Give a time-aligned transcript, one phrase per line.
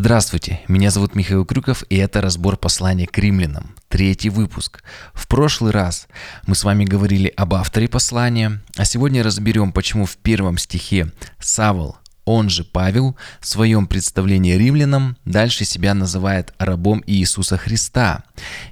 [0.00, 4.84] Здравствуйте, меня зовут Михаил Крюков, и это разбор послания к римлянам, третий выпуск.
[5.12, 6.06] В прошлый раз
[6.46, 11.96] мы с вами говорили об авторе послания, а сегодня разберем, почему в первом стихе Савол,
[12.24, 18.22] он же Павел, в своем представлении римлянам дальше себя называет рабом Иисуса Христа.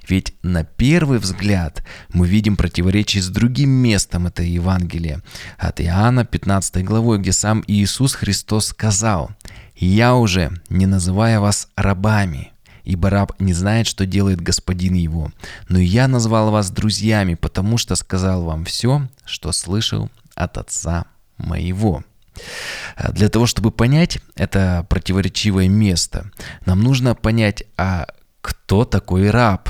[0.07, 1.83] Ведь на первый взгляд
[2.13, 5.23] мы видим противоречие с другим местом этого Евангелия,
[5.57, 9.31] от Иоанна 15 главой, где сам Иисус Христос сказал
[9.77, 12.51] «Я уже не называю вас рабами,
[12.83, 15.31] ибо раб не знает, что делает господин его,
[15.69, 21.05] но я назвал вас друзьями, потому что сказал вам все, что слышал от Отца
[21.37, 22.03] моего».
[22.95, 26.31] А для того, чтобы понять это противоречивое место,
[26.65, 28.07] нам нужно понять, а
[28.41, 29.69] кто такой раб?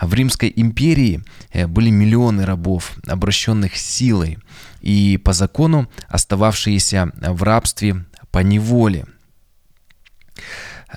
[0.00, 1.22] В Римской империи
[1.52, 4.38] э, были миллионы рабов, обращенных силой,
[4.80, 9.06] и по закону остававшиеся в рабстве по неволе.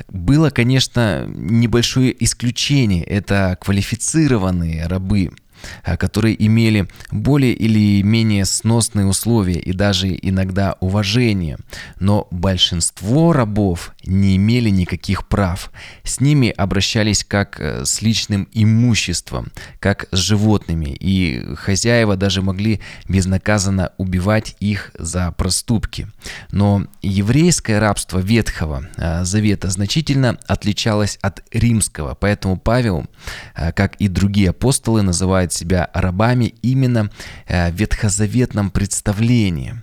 [0.09, 3.03] Было, конечно, небольшое исключение.
[3.03, 5.31] Это квалифицированные рабы–
[5.83, 11.57] которые имели более или менее сносные условия и даже иногда уважение,
[11.99, 15.71] но большинство рабов не имели никаких прав.
[16.03, 22.81] С ними обращались как э, с личным имуществом, как с животными, и хозяева даже могли
[23.07, 26.07] безнаказанно убивать их за проступки.
[26.51, 33.05] Но еврейское рабство Ветхого э, Завета значительно отличалось от римского, поэтому Павел,
[33.53, 37.09] как и другие апостолы, называет себя рабами именно
[37.47, 39.81] э, в ветхозаветном представлении.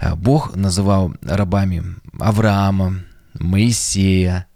[0.00, 1.82] Э, Бог называл рабами
[2.18, 3.00] Авраама,
[3.38, 4.46] Моисея,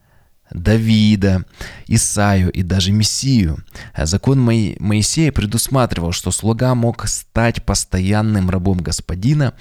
[0.51, 1.45] Давида,
[1.87, 3.65] Исаю и даже Мессию.
[3.95, 9.55] Э, закон Моисея предусматривал, что слуга мог стать постоянным рабом господина,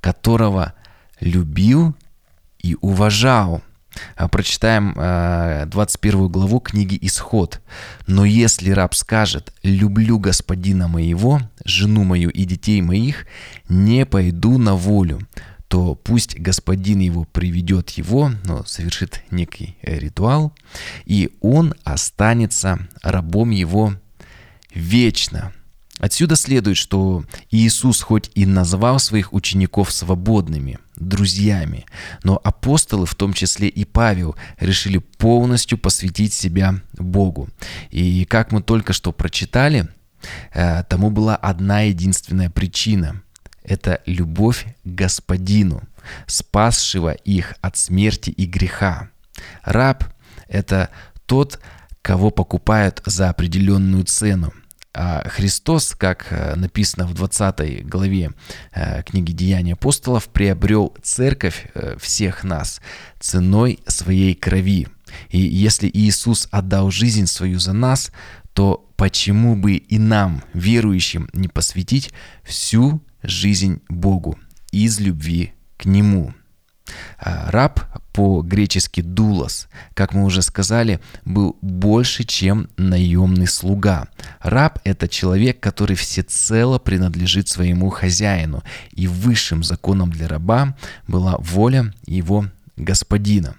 [0.00, 0.74] которого
[1.20, 1.94] любил
[2.58, 3.62] и уважал–
[4.30, 4.92] прочитаем
[5.68, 7.60] 21 а, главу книги «Исход».
[8.06, 13.26] «Но если раб скажет, люблю господина моего, жену мою и детей моих,
[13.68, 15.20] не пойду на волю,
[15.68, 20.52] то пусть господин его приведет его, но совершит некий э, ритуал,
[21.04, 23.94] и он останется рабом его
[24.74, 25.52] вечно».
[26.00, 31.84] Отсюда следует, что Иисус хоть и назвал своих учеников свободными, друзьями,
[32.24, 37.50] но апостолы, в том числе и Павел, решили полностью посвятить себя Богу.
[37.90, 39.88] И как мы только что прочитали,
[40.54, 43.22] э, тому была одна единственная причина.
[43.62, 45.82] Это любовь к Господину,
[46.26, 49.10] спасшего их от смерти и греха.
[49.62, 50.04] Раб–
[50.48, 50.88] это
[51.26, 51.60] тот,
[52.00, 54.54] кого покупают за определенную цену.
[54.92, 58.32] А Христос, как э, написано в 20 главе
[58.72, 62.80] э, книги Деяния апостолов, приобрел церковь э, всех нас
[63.20, 64.88] ценой своей крови.
[65.28, 68.10] И если Иисус отдал жизнь свою за нас,
[68.52, 72.12] то почему бы и нам, верующим, не посвятить
[72.42, 74.38] всю жизнь Богу
[74.72, 76.34] из любви к Нему?
[77.18, 77.80] А, раб
[78.12, 84.08] по-гречески «дулос», как мы уже сказали, был больше, чем наемный слуга.
[84.40, 88.62] Раб– это человек, который всецело принадлежит своему хозяину,
[88.92, 92.46] и высшим законом для раба была воля его
[92.76, 93.54] господина.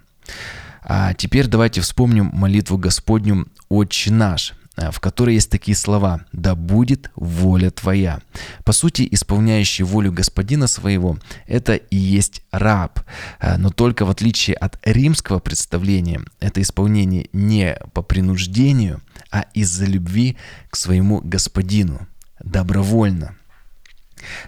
[0.83, 6.55] А теперь давайте вспомним молитву Господню «Отче наш», Э, в которой есть такие слова «Да
[6.55, 8.21] будет воля твоя».
[8.63, 13.01] По сути, исполняющий волю господина своего– это и есть раб.
[13.39, 19.85] Э, но только в отличие от римского представления, это исполнение не по принуждению, а из-за
[19.85, 20.37] любви
[20.69, 22.07] к своему господину,
[22.39, 23.40] добровольно– Э,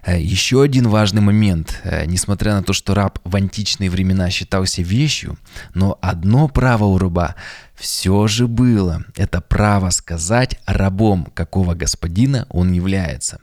[0.05, 1.79] Еще один важный момент.
[1.83, 5.37] Э, несмотря на то, что раб в античные времена считался вещью,
[5.73, 7.35] но одно право у раба
[7.75, 9.03] все же было.
[9.15, 13.39] Это право сказать рабом, какого господина он является.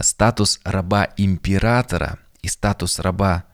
[0.00, 3.44] Статус раба императора и статус раба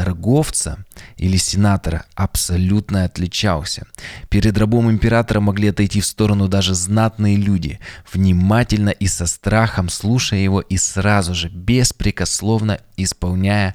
[0.00, 0.78] торговца
[1.18, 3.86] или сенатора абсолютно отличался.
[4.30, 7.80] Перед рабом императора могли отойти в сторону даже знатные люди,
[8.10, 13.74] внимательно и со страхом слушая его и сразу же беспрекословно исполняя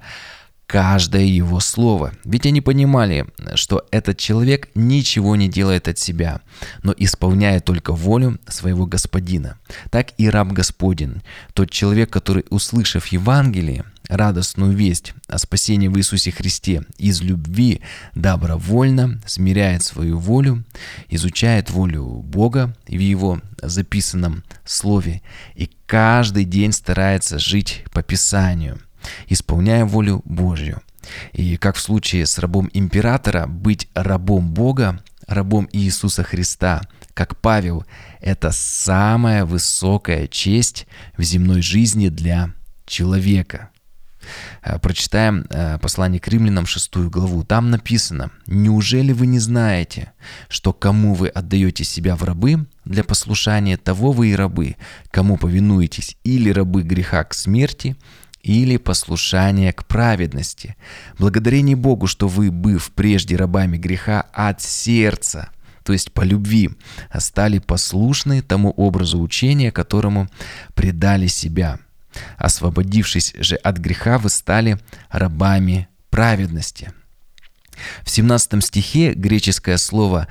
[0.65, 2.11] каждое его слово.
[2.23, 6.41] Ведь они понимали, что этот человек ничего не делает от себя,
[6.81, 9.59] но исполняет только волю своего господина.
[9.91, 11.21] Так и раб Господин,
[11.53, 17.81] тот человек, который, услышав Евангелие, радостную весть о спасении в Иисусе Христе из любви
[18.13, 20.63] добровольно смиряет свою волю,
[21.09, 25.21] изучает волю Бога в Его записанном Слове
[25.55, 28.79] и каждый день старается жить по Писанию,
[29.27, 30.81] исполняя волю Божью.
[31.33, 36.81] И как в случае с рабом императора, быть рабом Бога рабом Иисуса Христа,
[37.13, 37.85] как Павел,
[38.19, 40.87] это самая высокая честь
[41.17, 42.51] в земной жизни для
[42.85, 43.69] человека.
[44.63, 47.43] Э, прочитаем э, послание к римлянам 6 главу.
[47.43, 50.11] Там написано, «Неужели вы не знаете,
[50.49, 54.75] что кому вы отдаете себя в рабы для послушания, того вы и рабы,
[55.11, 57.95] кому повинуетесь, или рабы греха к смерти,
[58.45, 60.75] или послушание к праведности.
[61.17, 65.49] Благодарение Богу, что вы, быв прежде рабами греха от сердца,
[65.83, 66.69] то есть по любви,
[67.17, 70.27] стали послушны тому образу учения, которому
[70.75, 71.79] предали себя.
[72.37, 74.79] Освободившись же от греха, вы стали
[75.09, 76.91] рабами праведности.
[78.03, 80.27] В 17 стихе греческое слово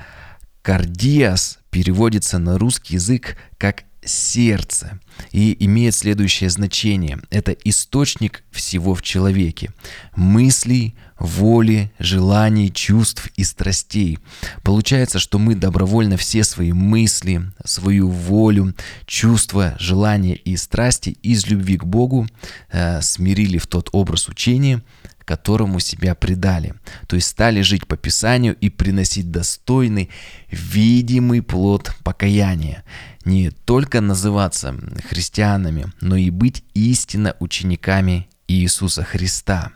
[0.61, 4.99] «кардиас» переводится на русский язык как сердце
[5.31, 7.19] и имеет следующее значение.
[7.29, 9.71] Это источник всего в человеке.
[10.15, 14.19] Мыслей, воли, желаний, чувств и страстей.
[14.63, 18.73] Получается, что мы добровольно все свои мысли, свою волю,
[19.05, 22.27] чувства, желания и страсти из любви к Богу
[22.71, 24.81] э, смирили в тот образ учения,
[25.25, 26.75] которому себя предали.
[27.07, 30.09] То есть стали жить по Писанию и приносить достойный,
[30.49, 32.83] видимый плод покаяния
[33.25, 34.75] не только называться
[35.09, 39.71] христианами, но и быть истинно учениками Иисуса Христа.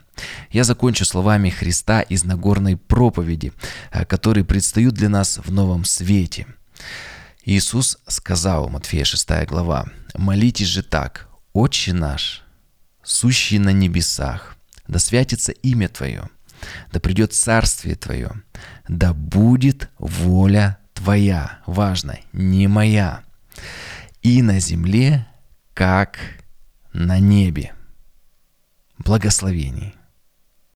[0.50, 3.52] Я закончу словами Христа из Нагорной проповеди,
[3.90, 6.46] э, которые предстают для нас в новом свете.
[7.44, 12.42] Иисус сказал, Матфея 6 глава, «Молитесь же так, Отче наш,
[13.02, 14.56] сущий на небесах,
[14.90, 16.28] да святится имя Твое,
[16.92, 18.32] да придет Царствие Твое,
[18.88, 23.22] да будет воля Твоя, важно, не моя,
[24.20, 25.26] и на земле,
[25.74, 26.18] как
[26.92, 27.72] на небе.
[28.98, 29.94] Благословений.